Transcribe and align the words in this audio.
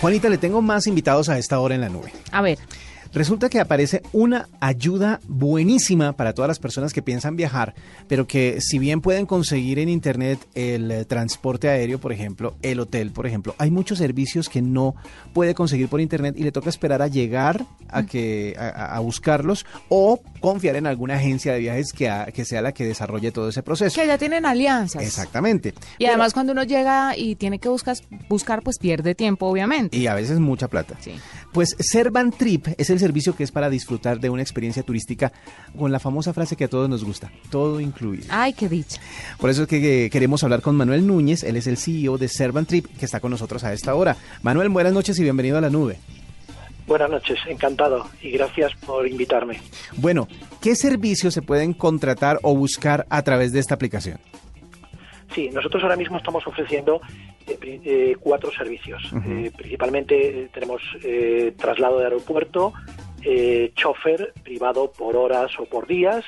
Juanita, 0.00 0.30
le 0.30 0.38
tengo 0.38 0.62
más 0.62 0.86
invitados 0.86 1.28
a 1.28 1.38
esta 1.38 1.60
hora 1.60 1.74
en 1.74 1.82
la 1.82 1.90
nube. 1.90 2.10
A 2.32 2.40
ver. 2.40 2.58
Resulta 3.12 3.48
que 3.48 3.58
aparece 3.60 4.02
una 4.12 4.48
ayuda 4.60 5.20
buenísima 5.26 6.12
para 6.12 6.32
todas 6.32 6.48
las 6.48 6.58
personas 6.60 6.92
que 6.92 7.02
piensan 7.02 7.34
viajar, 7.36 7.74
pero 8.06 8.26
que 8.26 8.60
si 8.60 8.78
bien 8.78 9.00
pueden 9.00 9.26
conseguir 9.26 9.78
en 9.80 9.88
internet 9.88 10.38
el 10.54 10.90
eh, 10.90 11.04
transporte 11.04 11.68
aéreo, 11.68 11.98
por 11.98 12.12
ejemplo, 12.12 12.54
el 12.62 12.78
hotel, 12.78 13.10
por 13.10 13.26
ejemplo, 13.26 13.54
hay 13.58 13.70
muchos 13.72 13.98
servicios 13.98 14.48
que 14.48 14.62
no 14.62 14.94
puede 15.32 15.54
conseguir 15.54 15.88
por 15.88 16.00
internet 16.00 16.36
y 16.38 16.44
le 16.44 16.52
toca 16.52 16.68
esperar 16.70 17.02
a 17.02 17.08
llegar 17.08 17.66
a 17.88 18.04
que 18.06 18.54
a, 18.56 18.94
a 18.96 19.00
buscarlos 19.00 19.66
o 19.88 20.20
confiar 20.40 20.76
en 20.76 20.86
alguna 20.86 21.14
agencia 21.16 21.52
de 21.52 21.58
viajes 21.58 21.92
que, 21.92 22.08
a- 22.08 22.26
que 22.26 22.44
sea 22.44 22.62
la 22.62 22.70
que 22.72 22.84
desarrolle 22.84 23.32
todo 23.32 23.48
ese 23.48 23.64
proceso. 23.64 24.00
Que 24.00 24.06
ya 24.06 24.18
tienen 24.18 24.46
alianzas. 24.46 25.02
Exactamente. 25.02 25.74
Y 25.98 26.06
además 26.06 26.32
cuando 26.32 26.52
uno 26.52 26.62
llega 26.62 27.16
y 27.16 27.34
tiene 27.34 27.58
que 27.58 27.68
buscar, 27.68 27.96
buscar 28.28 28.62
pues 28.62 28.78
pierde 28.78 29.16
tiempo, 29.16 29.46
obviamente. 29.46 29.96
Y 29.96 30.06
a 30.06 30.14
veces 30.14 30.38
mucha 30.38 30.68
plata. 30.68 30.94
Sí. 31.00 31.12
Pues 31.52 31.74
Servan 31.80 32.30
Trip 32.30 32.68
es 32.78 32.90
el 32.90 32.99
servicio 33.00 33.34
que 33.34 33.42
es 33.42 33.50
para 33.50 33.68
disfrutar 33.68 34.20
de 34.20 34.30
una 34.30 34.42
experiencia 34.42 34.82
turística 34.82 35.32
con 35.76 35.90
la 35.90 35.98
famosa 35.98 36.32
frase 36.32 36.56
que 36.56 36.64
a 36.64 36.68
todos 36.68 36.88
nos 36.88 37.04
gusta, 37.04 37.30
todo 37.50 37.80
incluido. 37.80 38.26
Ay, 38.30 38.52
qué 38.52 38.68
dicha. 38.68 39.00
Por 39.38 39.50
eso 39.50 39.62
es 39.62 39.68
que 39.68 40.06
eh, 40.06 40.10
queremos 40.10 40.44
hablar 40.44 40.62
con 40.62 40.76
Manuel 40.76 41.06
Núñez, 41.06 41.42
él 41.42 41.56
es 41.56 41.66
el 41.66 41.76
CEO 41.76 42.18
de 42.18 42.28
Servan 42.28 42.66
Trip, 42.66 42.86
que 42.98 43.04
está 43.04 43.20
con 43.20 43.32
nosotros 43.32 43.64
a 43.64 43.72
esta 43.72 43.94
hora. 43.94 44.16
Manuel, 44.42 44.68
buenas 44.68 44.92
noches 44.92 45.18
y 45.18 45.22
bienvenido 45.22 45.58
a 45.58 45.60
la 45.60 45.70
nube. 45.70 45.98
Buenas 46.86 47.10
noches, 47.10 47.38
encantado 47.46 48.08
y 48.20 48.32
gracias 48.32 48.74
por 48.84 49.06
invitarme. 49.06 49.60
Bueno, 49.96 50.26
¿qué 50.60 50.74
servicios 50.74 51.32
se 51.32 51.40
pueden 51.40 51.72
contratar 51.72 52.40
o 52.42 52.56
buscar 52.56 53.06
a 53.10 53.22
través 53.22 53.52
de 53.52 53.60
esta 53.60 53.74
aplicación? 53.74 54.18
Sí, 55.34 55.48
nosotros 55.50 55.82
ahora 55.84 55.94
mismo 55.94 56.16
estamos 56.16 56.44
ofreciendo 56.46 57.00
eh, 57.62 58.16
cuatro 58.18 58.50
servicios. 58.50 59.02
Eh, 59.26 59.50
principalmente 59.56 60.14
eh, 60.44 60.48
tenemos 60.52 60.82
eh, 61.02 61.52
traslado 61.56 61.98
de 61.98 62.04
aeropuerto, 62.04 62.72
chofer 63.74 64.32
privado 64.42 64.90
por 64.92 65.14
horas 65.14 65.52
o 65.58 65.66
por 65.66 65.86
días, 65.86 66.24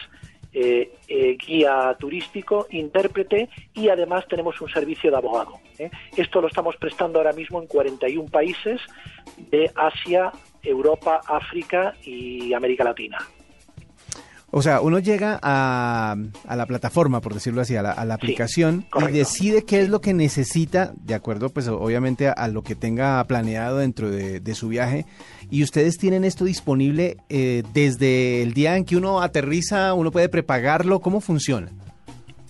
guía 0.53 1.97
turístico, 1.99 2.67
intérprete 2.71 3.49
y 3.73 3.89
además 3.89 4.27
tenemos 4.29 4.61
un 4.61 4.69
servicio 4.69 5.11
de 5.11 5.17
abogado. 5.17 5.59
Esto 6.15 6.43
lo 6.43 6.49
estamos 6.49 6.77
prestando 6.77 7.19
ahora 7.19 7.33
mismo 7.33 7.63
en 7.63 7.67
41 7.67 8.29
países 8.29 8.79
de 9.51 9.71
Asia, 9.75 10.31
Europa, 10.63 11.23
África 11.27 11.95
y 12.05 12.53
América 12.53 12.85
Latina. 12.85 13.19
O 14.55 14.61
sea, 14.61 14.83
uno 14.83 14.99
llega 14.99 15.41
a, 15.43 16.15
a 16.47 16.57
la 16.57 16.67
plataforma, 16.67 17.23
por 17.23 17.33
decirlo 17.33 17.63
así, 17.63 17.75
a 17.75 17.81
la, 17.83 17.93
a 17.93 18.05
la 18.05 18.15
aplicación 18.15 18.85
y 19.09 19.11
decide 19.13 19.65
qué 19.65 19.81
es 19.81 19.89
lo 19.89 20.03
que 20.03 20.13
necesita, 20.13 20.93
de 20.95 21.15
acuerdo, 21.15 21.49
pues 21.49 21.69
obviamente 21.69 22.29
a, 22.29 22.33
a 22.33 22.49
lo 22.49 22.63
que 22.63 22.75
tenga 22.75 23.25
planeado 23.25 23.79
dentro 23.79 24.11
de, 24.11 24.41
de 24.41 24.55
su 24.55 24.69
viaje. 24.69 25.07
Y 25.51 25.63
ustedes 25.63 25.97
tienen 25.97 26.25
esto 26.25 26.45
disponible 26.45 27.17
eh, 27.31 27.63
desde 27.73 28.43
el 28.43 28.53
día 28.53 28.77
en 28.77 28.85
que 28.85 28.97
uno 28.97 29.23
aterriza, 29.23 29.95
uno 29.95 30.11
puede 30.11 30.29
prepagarlo, 30.29 31.01
¿cómo 31.01 31.23
funciona? 31.23 31.71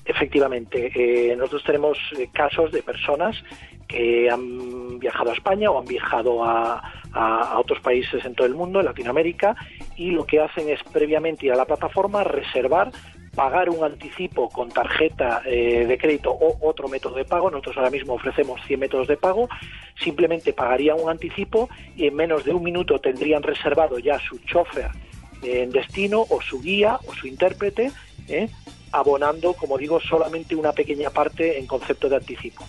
Efectivamente, 0.04 0.90
eh, 0.96 1.36
nosotros 1.36 1.62
tenemos 1.64 1.96
eh, 2.18 2.28
casos 2.32 2.72
de 2.72 2.82
personas 2.82 3.36
que 3.86 4.28
han 4.28 4.98
viajado 4.98 5.30
a 5.30 5.34
España 5.34 5.70
o 5.70 5.78
han 5.78 5.84
viajado 5.86 6.42
a, 6.44 6.82
a- 7.12 7.52
a 7.52 7.58
otros 7.60 7.78
países 7.80 8.24
en 8.24 8.34
todo 8.34 8.46
el 8.46 8.54
mundo, 8.54 8.80
en 8.80 8.86
Latinoamérica, 8.86 9.54
y 9.96 10.10
lo 10.10 10.24
que 10.24 10.40
hacen 10.40 10.68
es 10.68 10.80
previamente 10.92 11.46
ir 11.46 11.52
a 11.52 11.56
la 11.56 11.64
plataforma, 11.64 12.24
reservar, 12.24 12.90
pagar 13.34 13.70
un 13.70 13.84
anticipo 13.84 14.48
con 14.48 14.68
tarjeta 14.68 15.42
eh, 15.46 15.86
de 15.86 15.98
crédito 15.98 16.30
o 16.30 16.58
otro 16.68 16.88
método 16.88 17.16
de 17.16 17.24
pago. 17.24 17.50
Nosotros 17.50 17.78
ahora 17.78 17.90
mismo 17.90 18.14
ofrecemos 18.14 18.60
100 18.66 18.80
métodos 18.80 19.08
de 19.08 19.16
pago. 19.16 19.48
Simplemente 19.98 20.52
pagarían 20.52 21.00
un 21.00 21.10
anticipo 21.10 21.68
y 21.96 22.06
en 22.06 22.14
menos 22.14 22.44
de 22.44 22.52
un 22.52 22.62
minuto 22.62 22.98
tendrían 22.98 23.42
reservado 23.42 23.98
ya 23.98 24.18
su 24.18 24.38
chofer 24.40 24.90
en 25.42 25.70
destino 25.70 26.24
o 26.28 26.40
su 26.40 26.60
guía 26.60 26.98
o 27.06 27.14
su 27.14 27.26
intérprete, 27.26 27.90
¿eh? 28.28 28.48
abonando, 28.92 29.54
como 29.54 29.78
digo, 29.78 30.00
solamente 30.00 30.54
una 30.54 30.72
pequeña 30.72 31.10
parte 31.10 31.58
en 31.58 31.66
concepto 31.66 32.08
de 32.08 32.16
anticipo. 32.16 32.64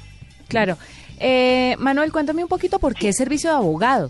Claro. 0.47 0.77
Eh, 1.19 1.75
Manuel, 1.79 2.11
cuéntame 2.11 2.43
un 2.43 2.49
poquito 2.49 2.79
por 2.79 2.95
qué 2.95 3.13
servicio 3.13 3.49
de 3.49 3.57
abogado. 3.57 4.09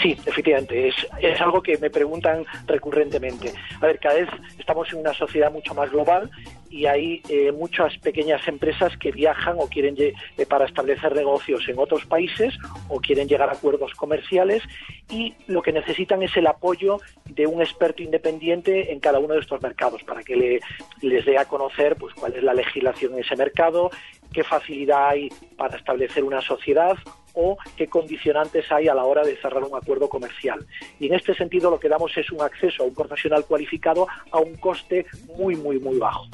Sí, 0.00 0.16
efectivamente, 0.24 0.88
es, 0.88 0.94
es 1.20 1.40
algo 1.40 1.62
que 1.62 1.76
me 1.76 1.90
preguntan 1.90 2.46
recurrentemente. 2.66 3.52
A 3.80 3.86
ver, 3.86 3.98
cada 3.98 4.14
vez 4.14 4.28
estamos 4.58 4.90
en 4.92 5.00
una 5.00 5.12
sociedad 5.12 5.52
mucho 5.52 5.74
más 5.74 5.90
global 5.90 6.30
y 6.70 6.86
hay 6.86 7.20
eh, 7.28 7.50
muchas 7.52 7.98
pequeñas 7.98 8.46
empresas 8.48 8.96
que 8.96 9.10
viajan 9.10 9.56
o 9.58 9.66
quieren 9.68 9.96
eh, 9.98 10.14
para 10.48 10.64
establecer 10.66 11.14
negocios 11.14 11.68
en 11.68 11.78
otros 11.78 12.06
países 12.06 12.56
o 12.88 13.00
quieren 13.00 13.28
llegar 13.28 13.50
a 13.50 13.52
acuerdos 13.54 13.92
comerciales 13.94 14.62
y 15.10 15.34
lo 15.48 15.60
que 15.62 15.72
necesitan 15.72 16.22
es 16.22 16.34
el 16.36 16.46
apoyo 16.46 17.00
de 17.28 17.46
un 17.46 17.60
experto 17.60 18.02
independiente 18.02 18.92
en 18.92 19.00
cada 19.00 19.18
uno 19.18 19.34
de 19.34 19.40
estos 19.40 19.60
mercados 19.60 20.02
para 20.04 20.22
que 20.22 20.36
le- 20.36 20.60
les 21.02 21.24
dé 21.26 21.36
a 21.36 21.44
conocer 21.44 21.96
pues 21.96 22.14
cuál 22.14 22.34
es 22.36 22.42
la 22.44 22.54
legislación 22.54 23.14
en 23.14 23.20
ese 23.20 23.36
mercado, 23.36 23.90
qué 24.32 24.44
facilidad 24.44 25.08
hay 25.08 25.28
para 25.56 25.76
establecer 25.76 26.22
una 26.24 26.40
sociedad 26.40 26.96
o 27.34 27.56
qué 27.76 27.86
condicionantes 27.86 28.70
hay 28.72 28.88
a 28.88 28.94
la 28.94 29.04
hora 29.04 29.22
de 29.22 29.36
cerrar 29.40 29.62
un 29.64 29.76
acuerdo 29.76 30.08
comercial. 30.08 30.66
Y 30.98 31.06
en 31.06 31.14
este 31.14 31.34
sentido 31.34 31.70
lo 31.70 31.78
que 31.80 31.88
damos 31.88 32.16
es 32.16 32.30
un 32.30 32.40
acceso 32.42 32.82
a 32.82 32.86
un 32.86 32.94
profesional 32.94 33.44
cualificado 33.44 34.06
a 34.32 34.38
un 34.38 34.54
coste 34.56 35.06
muy, 35.38 35.56
muy, 35.56 35.78
muy 35.78 35.98
bajo. 35.98 36.26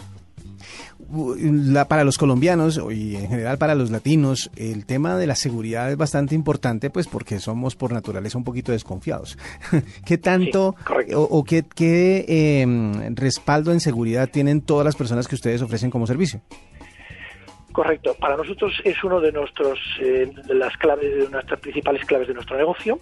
La- 1.38 1.86
para 1.86 2.02
los 2.04 2.18
colombianos 2.18 2.80
y 2.90 3.14
en 3.16 3.28
general 3.28 3.58
para 3.58 3.74
los 3.74 3.90
latinos, 3.90 4.50
el 4.56 4.86
tema 4.86 5.16
de 5.16 5.26
la 5.26 5.36
seguridad 5.36 5.90
es 5.90 5.96
bastante 5.96 6.34
importante, 6.34 6.90
pues 6.90 7.06
porque 7.06 7.38
somos 7.38 7.76
por 7.76 7.92
naturaleza 7.92 8.38
un 8.38 8.44
poquito 8.44 8.72
desconfiados. 8.72 9.38
¿Qué 10.04 10.18
tanto 10.18 10.74
Sí, 11.06 11.14
o, 11.14 11.20
o 11.22 11.44
qué, 11.44 11.64
qué, 11.74 12.24
eh, 12.26 12.66
respaldo 13.14 13.72
en 13.72 13.80
seguridad 13.80 14.28
tienen 14.30 14.62
todas 14.62 14.84
las 14.84 14.96
personas 14.96 15.28
que 15.28 15.34
ustedes 15.36 15.62
ofrecen 15.62 15.90
como 15.90 16.06
servicio? 16.06 16.40
Correcto. 17.76 18.14
Para 18.14 18.38
nosotros 18.38 18.72
es 18.84 19.04
uno 19.04 19.20
de 19.20 19.30
nuestros 19.32 19.78
eh, 20.00 20.32
las 20.48 20.74
claves, 20.78 21.14
de 21.14 21.28
nuestras 21.28 21.60
principales 21.60 22.06
claves 22.06 22.26
de 22.26 22.32
nuestro 22.32 22.56
negocio. 22.56 23.00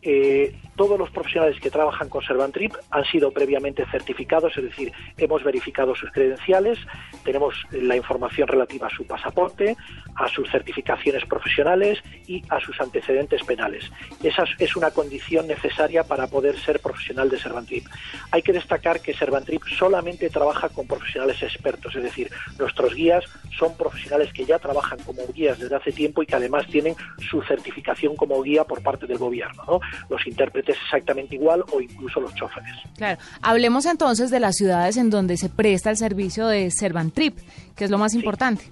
Eh, 0.00 0.50
todos 0.76 0.98
los 0.98 1.10
profesionales 1.10 1.60
que 1.60 1.70
trabajan 1.70 2.08
con 2.08 2.22
Servantrip 2.22 2.74
han 2.90 3.04
sido 3.04 3.30
previamente 3.32 3.84
certificados, 3.90 4.56
es 4.56 4.64
decir, 4.64 4.92
hemos 5.16 5.42
verificado 5.44 5.94
sus 5.94 6.10
credenciales, 6.10 6.78
tenemos 7.24 7.54
la 7.72 7.96
información 7.96 8.48
relativa 8.48 8.86
a 8.88 8.90
su 8.90 9.06
pasaporte, 9.06 9.76
a 10.16 10.28
sus 10.28 10.50
certificaciones 10.50 11.24
profesionales 11.26 11.98
y 12.26 12.42
a 12.50 12.60
sus 12.60 12.80
antecedentes 12.80 13.42
penales. 13.44 13.90
Esa 14.22 14.44
es- 14.58 14.74
una 14.74 14.90
condición 14.90 15.46
necesaria 15.46 16.02
para 16.02 16.26
poder 16.26 16.58
ser 16.58 16.80
profesional 16.80 17.28
de 17.30 17.38
Servantrip. 17.38 17.86
Hay 18.32 18.42
que 18.42 18.52
destacar 18.52 19.00
que 19.00 19.14
Servantrip 19.14 19.62
solamente 19.78 20.28
trabaja 20.30 20.68
con 20.68 20.86
profesionales 20.88 21.40
expertos, 21.42 21.94
es 21.94 22.02
decir, 22.02 22.28
nuestros 22.58 22.92
guías 22.94 23.24
son 23.56 23.76
profesionales 23.76 24.32
que 24.32 24.44
ya 24.44 24.58
trabajan 24.58 24.98
como 25.04 25.22
guías 25.32 25.60
desde 25.60 25.76
hace 25.76 25.92
tiempo 25.92 26.22
y 26.22 26.26
que 26.26 26.34
además 26.34 26.66
tienen 26.66 26.96
su 27.30 27.40
certificación 27.42 28.16
como 28.16 28.42
guía 28.42 28.64
por 28.64 28.82
parte 28.82 29.06
del 29.06 29.18
gobierno. 29.18 29.62
¿no? 29.68 29.80
Los 30.08 30.26
intérpretes 30.26 30.63
exactamente 30.72 31.34
igual 31.34 31.64
o 31.72 31.80
incluso 31.80 32.20
los 32.20 32.34
choferes. 32.34 32.74
Claro. 32.96 33.20
Hablemos 33.42 33.86
entonces 33.86 34.30
de 34.30 34.40
las 34.40 34.56
ciudades 34.56 34.96
en 34.96 35.10
donde 35.10 35.36
se 35.36 35.48
presta 35.48 35.90
el 35.90 35.96
servicio 35.96 36.46
de 36.46 36.70
Servantrip, 36.70 37.38
que 37.76 37.84
es 37.84 37.90
lo 37.90 37.98
más 37.98 38.14
importante. 38.14 38.64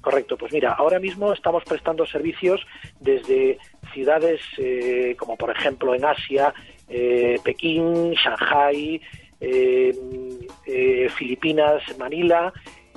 Correcto, 0.00 0.38
pues 0.38 0.52
mira, 0.52 0.72
ahora 0.72 0.98
mismo 0.98 1.32
estamos 1.32 1.62
prestando 1.64 2.06
servicios 2.06 2.66
desde 3.00 3.58
ciudades 3.92 4.40
eh, 4.56 5.14
como 5.18 5.36
por 5.36 5.50
ejemplo 5.50 5.94
en 5.94 6.04
Asia, 6.04 6.54
eh, 6.88 7.38
Pekín, 7.44 8.12
Shanghai, 8.12 9.00
eh, 9.40 11.08
Filipinas, 11.16 11.82
Manila, 11.98 12.52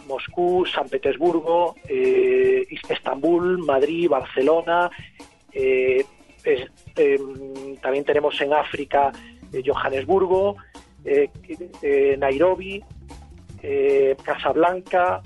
Moscú, 0.07 0.65
San 0.65 0.87
Petersburgo, 0.87 1.75
Estambul, 2.89 3.59
Madrid, 3.59 4.09
Barcelona. 4.09 4.89
Eh, 6.45 6.67
em, 6.95 7.75
también 7.77 8.03
tenemos 8.03 8.39
en 8.41 8.53
África 8.53 9.11
eh, 9.51 9.61
Johannesburgo, 9.65 10.57
eh, 11.05 12.17
Nairobi, 12.17 12.83
Casablanca, 14.23 15.21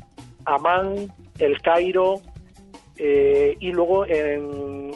Amán, 0.46 1.12
El 1.40 1.62
Cairo, 1.62 2.22
y 2.98 3.72
luego 3.72 4.06
en 4.06 4.92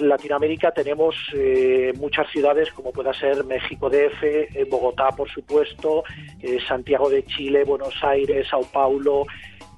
Latinoamérica 0.00 0.72
tenemos 0.72 1.14
eh, 1.34 1.92
muchas 1.98 2.30
ciudades 2.30 2.70
como 2.72 2.92
pueda 2.92 3.12
ser 3.12 3.44
México 3.44 3.88
DF, 3.88 4.22
eh, 4.22 4.66
Bogotá, 4.70 5.10
por 5.10 5.28
supuesto, 5.30 6.04
eh, 6.40 6.58
Santiago 6.66 7.08
de 7.08 7.24
Chile, 7.24 7.64
Buenos 7.64 7.94
Aires, 8.02 8.46
Sao 8.50 8.62
Paulo, 8.62 9.24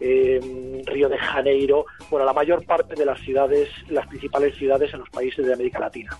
Río 0.01 1.09
de 1.09 1.19
Janeiro, 1.19 1.87
bueno, 2.09 2.25
la 2.25 2.33
mayor 2.33 2.65
parte 2.65 2.95
de 2.95 3.05
las 3.05 3.19
ciudades, 3.21 3.69
las 3.89 4.07
principales 4.07 4.55
ciudades 4.57 4.95
en 4.95 5.01
los 5.01 5.11
países 5.11 5.45
de 5.45 5.53
América 5.53 5.81
Latina. 5.81 6.17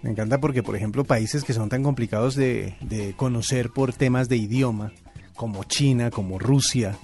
Me 0.00 0.10
encanta 0.10 0.38
porque, 0.38 0.62
por 0.62 0.76
ejemplo, 0.76 1.04
países 1.04 1.44
que 1.44 1.52
son 1.52 1.68
tan 1.68 1.82
complicados 1.82 2.36
de 2.36 3.14
conocer 3.16 3.68
por 3.68 3.92
temas 3.92 4.30
de 4.30 4.36
idioma, 4.36 4.92
como 5.36 5.64
China, 5.64 6.10
como 6.10 6.38
Rusia, 6.38 6.96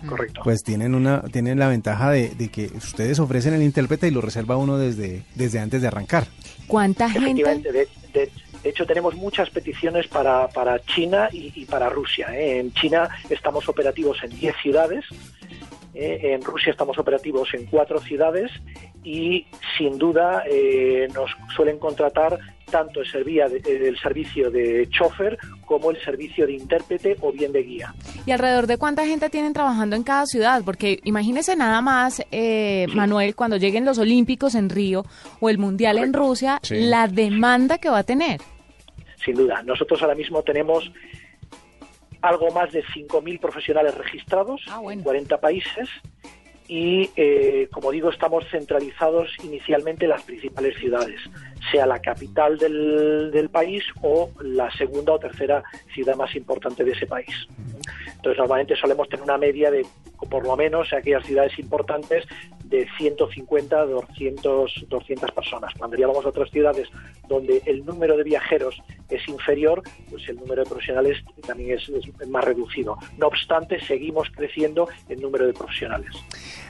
pues 0.44 0.62
tienen 0.62 0.94
una 0.94 1.22
tienen 1.22 1.58
la 1.58 1.68
ventaja 1.68 2.10
de, 2.10 2.50
que 2.52 2.66
ustedes 2.66 3.18
ofrecen 3.18 3.54
el 3.54 3.62
intérprete 3.62 4.08
y 4.08 4.10
lo 4.10 4.20
reserva 4.20 4.56
uno 4.56 4.78
desde, 4.78 5.22
desde 5.34 5.58
antes 5.58 5.82
de 5.82 5.88
arrancar. 5.88 6.26
¿Cuánta 6.66 7.08
gente? 7.08 7.42
De, 8.12 8.70
hecho, 8.70 8.86
tenemos 8.86 9.14
muchas 9.14 9.50
peticiones 9.50 10.08
para, 10.08 10.48
para 10.48 10.80
China 10.80 11.28
y, 11.32 11.64
para 11.66 11.88
Rusia. 11.88 12.28
¿eh? 12.34 12.58
En 12.58 12.72
China 12.72 13.08
estamos 13.30 13.68
operativos 13.68 14.18
en 14.22 14.30
10 14.30 14.56
ciudades, 14.62 15.04
¿eh? 15.94 16.34
en 16.34 16.42
Rusia 16.42 16.72
estamos 16.72 16.98
operativos 16.98 17.48
en 17.54 17.66
4 17.66 18.00
ciudades 18.00 18.50
y 19.04 19.46
sin 19.76 19.96
duda 19.96 20.42
eh, 20.50 21.08
nos 21.14 21.30
suelen 21.54 21.78
contratar 21.78 22.38
tanto 22.70 23.00
el, 23.00 23.66
el 23.66 23.98
servicio 23.98 24.50
de 24.50 24.88
chofer 24.90 25.38
como 25.64 25.90
el 25.90 26.02
servicio 26.02 26.46
de 26.46 26.54
intérprete 26.54 27.16
o 27.20 27.32
bien 27.32 27.52
de 27.52 27.62
guía. 27.62 27.94
¿Y 28.28 28.30
alrededor 28.30 28.66
de 28.66 28.76
cuánta 28.76 29.06
gente 29.06 29.30
tienen 29.30 29.54
trabajando 29.54 29.96
en 29.96 30.02
cada 30.02 30.26
ciudad? 30.26 30.60
Porque 30.62 31.00
imagínese 31.04 31.56
nada 31.56 31.80
más, 31.80 32.22
eh, 32.30 32.86
Manuel, 32.94 33.34
cuando 33.34 33.56
lleguen 33.56 33.86
los 33.86 33.96
Olímpicos 33.96 34.54
en 34.54 34.68
Río 34.68 35.06
o 35.40 35.48
el 35.48 35.56
Mundial 35.56 35.96
en 35.96 36.12
Rusia, 36.12 36.60
la 36.68 37.08
demanda 37.08 37.78
que 37.78 37.88
va 37.88 38.00
a 38.00 38.02
tener. 38.02 38.42
Sin 39.24 39.34
duda. 39.34 39.62
Nosotros 39.62 40.02
ahora 40.02 40.14
mismo 40.14 40.42
tenemos 40.42 40.92
algo 42.20 42.50
más 42.50 42.70
de 42.70 42.84
5.000 42.84 43.40
profesionales 43.40 43.94
registrados 43.94 44.60
ah, 44.68 44.82
en 44.90 45.00
40 45.00 45.40
países 45.40 45.88
y, 46.68 47.08
eh, 47.16 47.66
como 47.72 47.90
digo, 47.90 48.10
estamos 48.10 48.44
centralizados 48.50 49.30
inicialmente 49.42 50.04
en 50.04 50.10
las 50.10 50.22
principales 50.24 50.76
ciudades, 50.76 51.18
sea 51.72 51.86
la 51.86 51.98
capital 51.98 52.58
del, 52.58 53.30
del, 53.32 53.48
país 53.48 53.82
o 54.02 54.30
la 54.42 54.70
segunda 54.72 55.14
o 55.14 55.18
tercera 55.18 55.62
ciudad 55.94 56.14
más 56.14 56.36
importante 56.36 56.84
de 56.84 56.92
ese 56.92 57.06
país. 57.06 57.48
Entonces, 58.28 58.40
normalmente 58.40 58.76
solemos 58.76 59.08
tener 59.08 59.24
una 59.24 59.38
media 59.38 59.70
de, 59.70 59.86
por 60.28 60.46
lo 60.46 60.54
menos, 60.54 60.92
en 60.92 60.98
aquellas 60.98 61.24
ciudades 61.24 61.58
importantes, 61.58 62.26
de 62.68 62.86
150 62.98 63.86
200, 63.86 64.86
200 64.88 65.30
personas. 65.32 65.72
Cuando 65.78 65.96
ya 65.96 66.06
vamos 66.06 66.24
a 66.24 66.28
otras 66.28 66.50
ciudades 66.50 66.88
donde 67.28 67.62
el 67.66 67.84
número 67.84 68.16
de 68.16 68.24
viajeros 68.24 68.76
es 69.08 69.26
inferior, 69.28 69.82
pues 70.10 70.28
el 70.28 70.36
número 70.36 70.62
de 70.62 70.68
profesionales 70.68 71.18
también 71.46 71.78
es, 71.78 71.88
es 71.88 72.28
más 72.28 72.44
reducido. 72.44 72.96
No 73.18 73.28
obstante, 73.28 73.80
seguimos 73.84 74.28
creciendo 74.34 74.88
en 75.08 75.20
número 75.20 75.46
de 75.46 75.52
profesionales. 75.52 76.10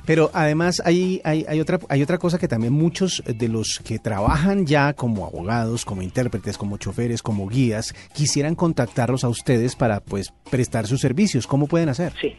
Pero 0.07 0.31
además 0.33 0.81
hay, 0.85 1.21
hay, 1.25 1.45
hay, 1.49 1.61
otra, 1.61 1.79
hay 1.89 2.03
otra 2.03 2.19
cosa 2.19 2.39
que 2.39 2.49
también 2.49 2.73
muchos 2.73 3.23
de 3.27 3.49
los 3.49 3.81
que 3.85 3.99
trabajan 3.99 4.67
ya 4.67 4.95
como 4.95 5.27
abogados, 5.27 5.85
como 5.85 6.03
intérpretes, 6.03 6.57
como 6.57 6.79
choferes, 6.79 7.23
como 7.23 7.49
guías, 7.49 7.95
quisieran 8.15 8.55
contactarlos 8.55 9.25
a 9.25 9.29
ustedes 9.29 9.77
para 9.77 10.01
pues 10.01 10.33
prestar 10.51 10.87
sus 10.87 11.01
servicios. 11.01 11.47
¿Cómo 11.47 11.67
pueden 11.67 11.89
hacer? 11.89 12.13
Sí, 12.21 12.37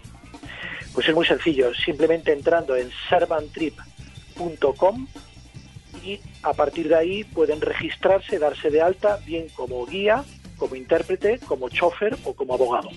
pues 0.99 1.07
es 1.07 1.15
muy 1.15 1.25
sencillo, 1.25 1.73
simplemente 1.73 2.33
entrando 2.33 2.75
en 2.75 2.91
servantrip.com 3.07 5.07
y 6.03 6.19
a 6.43 6.51
partir 6.51 6.89
de 6.89 6.95
ahí 6.95 7.23
pueden 7.23 7.61
registrarse, 7.61 8.37
darse 8.37 8.69
de 8.69 8.81
alta, 8.81 9.17
bien 9.25 9.47
como 9.55 9.85
guía, 9.85 10.25
como 10.57 10.75
intérprete, 10.75 11.39
como 11.47 11.69
chofer 11.69 12.17
o 12.25 12.33
como 12.33 12.53
abogado. 12.53 12.89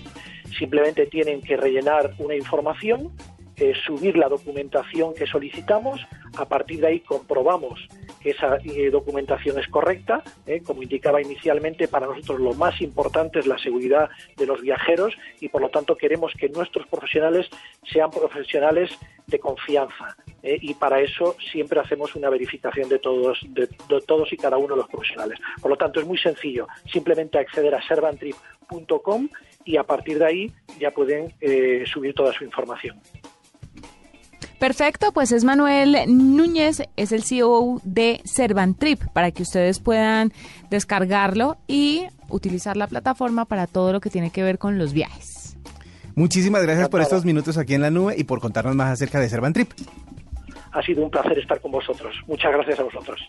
Simplemente 0.59 1.05
tienen 1.05 1.41
que 1.41 1.55
rellenar 1.55 2.13
una 2.17 2.35
información 2.35 3.09
eh, 3.55 3.71
subir 3.85 4.17
la 4.17 4.27
documentación 4.27 5.13
que 5.13 5.25
solicitamos, 5.25 6.01
a 6.35 6.43
partir 6.43 6.81
de 6.81 6.87
ahí 6.87 6.99
comprobamos 6.99 7.87
que 8.23 8.31
esa 8.31 8.57
eh, 8.63 8.89
documentación 8.89 9.59
es 9.59 9.67
correcta, 9.67 10.23
eh, 10.47 10.61
como 10.63 10.81
indicaba 10.81 11.21
inicialmente, 11.21 11.89
para 11.89 12.07
nosotros 12.07 12.39
lo 12.39 12.53
más 12.53 12.81
importante 12.81 13.39
es 13.39 13.47
la 13.47 13.57
seguridad 13.57 14.09
de 14.37 14.45
los 14.45 14.61
viajeros 14.61 15.13
y 15.41 15.49
por 15.49 15.61
lo 15.61 15.69
tanto 15.69 15.95
queremos 15.95 16.33
que 16.33 16.47
nuestros 16.47 16.87
profesionales 16.87 17.49
sean 17.91 18.09
profesionales 18.09 18.97
de 19.27 19.39
confianza 19.39 20.17
y 20.43 20.73
para 20.73 20.99
eso 20.99 21.37
siempre 21.51 21.79
hacemos 21.79 22.15
una 22.15 22.29
verificación 22.29 22.89
de 22.89 22.99
todos, 22.99 23.39
de, 23.47 23.67
todos 24.05 24.33
y 24.33 24.37
cada 24.37 24.57
uno 24.57 24.75
de 24.75 24.81
los 24.81 24.89
profesionales. 24.89 25.39
Por 25.61 25.71
lo 25.71 25.77
tanto 25.77 26.01
es 26.01 26.05
muy 26.05 26.17
sencillo, 26.17 26.67
simplemente 26.91 27.37
acceder 27.37 27.73
a 27.73 27.81
servantrip.com 27.81 29.29
y 29.63 29.77
a 29.77 29.83
partir 29.83 30.19
de 30.19 30.25
ahí 30.25 30.51
ya 30.79 30.91
pueden 30.91 31.33
subir 31.85 32.13
toda 32.13 32.33
su 32.33 32.43
información. 32.43 32.99
Perfecto, 34.63 35.11
pues 35.11 35.33
es 35.33 35.43
Manuel 35.43 35.97
Núñez, 36.07 36.83
es 36.95 37.11
el 37.11 37.23
CEO 37.23 37.81
de 37.83 38.21
Servantrip, 38.23 39.01
para 39.11 39.29
que 39.31 39.43
ustedes 39.43 39.81
puedan 39.81 40.31
descargarlo 40.69 41.57
y 41.67 42.05
utilizar 42.29 42.77
la 42.77 42.87
plataforma 42.87 43.43
para 43.43 43.67
todo 43.67 43.91
lo 43.91 43.99
que 43.99 44.09
tiene 44.09 44.31
que 44.31 44.41
ver 44.41 44.59
con 44.59 44.77
los 44.77 44.93
viajes. 44.93 45.57
Muchísimas 46.15 46.63
gracias 46.63 46.87
por 46.87 47.01
estos 47.01 47.25
minutos 47.25 47.57
aquí 47.57 47.73
en 47.73 47.81
la 47.81 47.91
nube 47.91 48.15
y 48.17 48.23
por 48.23 48.39
contarnos 48.39 48.73
más 48.73 48.89
acerca 48.89 49.19
de 49.19 49.27
Servantrip. 49.27 49.69
Ha 50.71 50.81
sido 50.81 51.03
un 51.03 51.11
placer 51.11 51.37
estar 51.39 51.59
con 51.59 51.71
vosotros. 51.71 52.15
Muchas 52.25 52.53
gracias 52.53 52.79
a 52.79 52.83
vosotros. 52.83 53.19